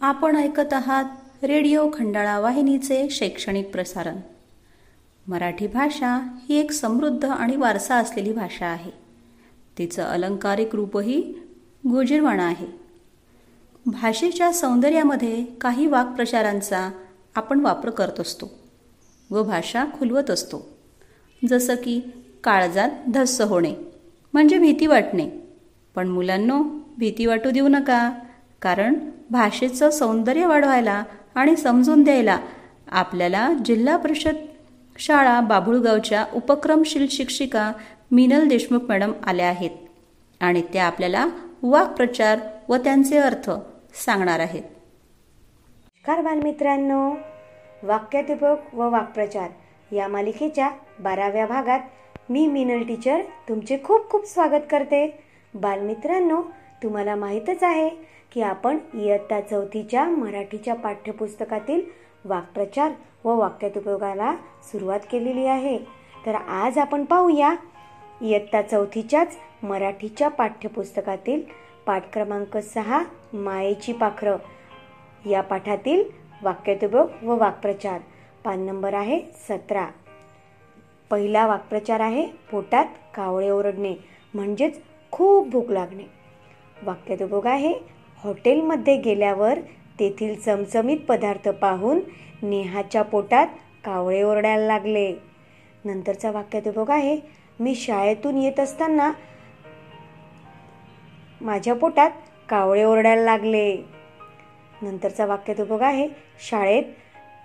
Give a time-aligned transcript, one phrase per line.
[0.00, 1.04] आपण ऐकत आहात
[1.44, 4.16] रेडिओ खंडाळा वाहिनीचे शैक्षणिक प्रसारण.
[5.26, 8.90] मराठी भाषा ही एक समृद्ध आणि वारसा असलेली भाषा आहे.
[9.78, 11.34] तिचं अलंकारिक रूपही
[11.90, 12.66] गोजीरवाणा आहे.
[13.86, 16.90] भाषेच्या सौंदर्यामध्ये काही वाक्प्रचारांचा
[17.34, 18.50] आपण वापर करत असतो
[19.30, 20.68] व भाषा खुलवत असतो.
[21.48, 22.00] जसं की
[22.44, 23.74] काळजात धस्स होणे
[24.32, 25.30] म्हणजे भीती वाटणे.
[25.94, 26.62] पण मुलांनो
[26.98, 28.10] भीती वाटू देऊ नका
[28.62, 28.94] कारण
[29.30, 31.02] भाषेचं सौंदर्य वाढवायला
[31.34, 32.38] आणि समजून द्यायला
[32.90, 34.36] आपल्याला जिल्हा परिषद
[34.98, 37.72] शाळा बाभुळगावच्या उपक्रमशील शिक्षिका
[38.10, 39.70] मिनल देशमुख मॅडम आल्या आहेत
[40.40, 41.26] आणि त्या आपल्याला
[41.62, 42.38] वाक्प्रचार
[42.68, 43.50] व त्यांचे अर्थ
[43.94, 44.62] सांगणार आहेत.
[44.62, 47.10] नमस्कार बालमित्रांनो.
[47.82, 51.80] वाक्यातिपक व वाक्प्रचार या मालिकेच्या बाराव्या भागात
[52.30, 55.24] मी मिनल टीचर तुमचे खूप खूप स्वागत करते.
[55.54, 56.42] बालमित्रांनो
[56.82, 57.88] तुम्हाला माहीतच आहे
[58.32, 61.82] की आपण इयत्ता चौथीच्या मराठीच्या पाठ्यपुस्तकातील
[62.24, 62.92] वाक्प्रचार
[63.24, 65.78] व वाक्यातुपयोगाला सुरुवात केलेली आहे.
[66.26, 67.54] तर आज आपण पाहूया
[68.22, 71.42] इयत्ता चौथीच्याच मराठीच्या पाठ्यपुस्तकातील
[71.86, 74.36] पाठ क्रमांक सहा मायेची पाखरं.
[75.26, 76.04] या पाठातील
[76.42, 78.00] वाक्यतुपयोग व वाक्प्रचार.
[78.44, 79.86] पान नंबर आहे सतरा.
[81.10, 83.94] पहिला वाक्प्रचार आहे पोटात कावळे ओरडणे
[84.34, 86.17] म्हणजेच खूप भूक लागणे.
[86.82, 87.74] वाक्यतुपयोग आहे
[88.24, 89.58] हॉटेलमध्ये गेल्यावर
[90.00, 92.00] तेथील चमचमीत पदार्थ पाहून
[92.42, 93.46] नेहाच्या पोटात
[93.84, 95.12] कावळे ओरडायला लागले.
[95.84, 97.20] नंतरचा वाक्यात आहे
[97.60, 99.12] मी शाळेतून येत असताना
[101.40, 102.10] माझ्या पोटात
[102.48, 103.76] कावळे ओरडायला लागले.
[104.82, 106.08] नंतरचा वाक्यात आहे
[106.50, 106.82] शाळेत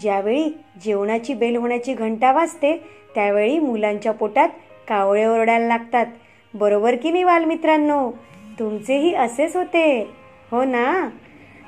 [0.00, 0.50] ज्यावेळी
[0.84, 2.76] जेवणाची बेल होण्याची घंटा वाजते
[3.14, 4.48] त्यावेळी मुलांच्या पोटात
[4.88, 6.06] कावळे ओरडायला लागतात.
[6.54, 8.10] बरोबर की नाही बालमित्रांनो?
[8.58, 10.10] तुमचेही असेच होते.
[10.50, 11.08] हो ना?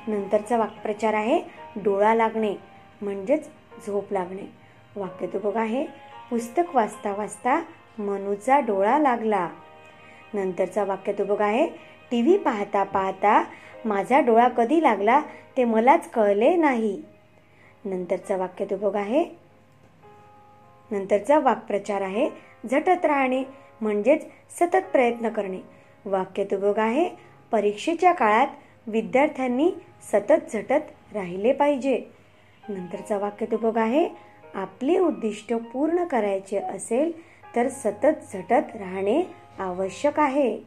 [0.07, 1.41] नंतरचा वाक्प्रचार आहे
[1.75, 2.53] डोळा लागणे
[3.01, 3.49] म्हणजेच
[3.87, 4.45] झोप लागणे.
[4.95, 5.85] वाक्यतुभोग आहे
[6.29, 7.59] पुस्तक वाचता वाचता
[7.97, 9.49] मनूचा डोळा लागला.
[10.33, 11.67] नंतरचा वाक्यतुभोग आहे
[12.11, 13.43] टी व्ही पाहता पाहता
[13.85, 15.21] माझा डोळा कधी लागला
[15.57, 17.01] ते मलाच कळले नाही.
[17.85, 19.23] नंतरचा वाक्यतुभोग आहे
[20.91, 22.29] नंतरचा वाक्प्रचार आहे
[22.71, 23.43] झटत राहणे
[23.81, 24.25] म्हणजेच
[24.59, 25.59] सतत प्रयत्न करणे.
[26.05, 27.09] वाक्यतुबक आहे.
[27.51, 28.47] परीक्षेच्या काळात
[28.87, 29.71] विद्यार्थ्यांनी
[30.11, 32.03] सतत झटत राहिले पाहिजे.
[32.69, 34.09] नंतरचा वाक्यतुपक आहे.
[34.55, 37.11] आपले उद्दिष्ट पूर्ण करायचे असेल
[37.55, 39.23] तर सतत झटत राहणे
[39.59, 40.57] आवश्यक आहे.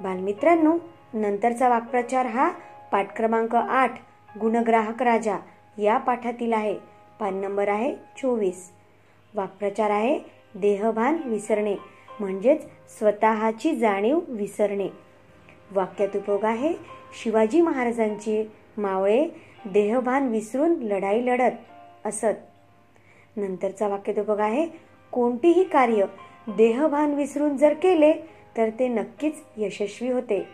[0.00, 0.78] बालमित्रांनो
[1.14, 2.50] नंतरचा वाक्प्रचार हा
[2.92, 3.94] पाठ क्रमांक आठ
[4.40, 5.36] गुणग्राहक राजा
[5.78, 6.74] या पाठातील आहे.
[7.20, 8.70] पान नंबर आहे चोवीस.
[9.34, 10.18] वाक्प्रचार आहे
[10.54, 11.76] देहभान विसरणे.
[12.20, 12.62] म्हणजेच
[12.98, 14.88] स्वतःची जाणीव विसरणे.
[15.72, 16.72] वाक्यात उपयोग आहे
[17.22, 19.28] शिवाजी महाराजांचे मावळे
[19.64, 21.50] देहभान विसरून लढाई लढत
[22.04, 22.40] असत.
[23.36, 24.66] नंतरचा वाक्यात उपयोग आहे
[25.12, 26.04] कोणतेही कार्य
[26.48, 28.12] देहभान विसरून जर केले
[28.56, 30.48] तर ते नक्कीच यशस्वी होते.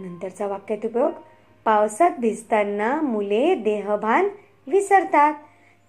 [0.00, 1.10] नंतरचा वाक्यात उपयोग
[1.64, 4.28] पावसात भिजताना मुले देहभान
[4.66, 5.34] विसरतात.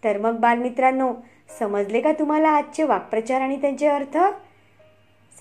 [0.04, 1.14] तर मग बालमित्रांनो
[1.60, 4.18] समजले का तुम्हाला आजचे वाक्प्रचार आणि त्यांचे अर्थ?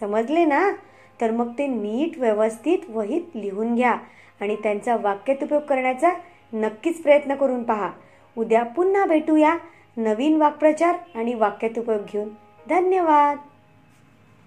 [0.03, 0.73] समजले ना?
[1.21, 3.93] तर मग ते नीट व्यवस्थित वहीत लिहून घ्या
[4.41, 6.11] आणि त्यांचा वाक्यात उपयोग करण्याचा
[6.53, 7.91] नक्कीच प्रयत्न करून पहा.
[8.37, 9.57] उद्या पुन्हा भेटूया
[9.97, 12.29] नवीन वाक्प्रचार आणि वाक्यात उपयोग घेऊन.
[12.69, 13.39] धन्यवाद!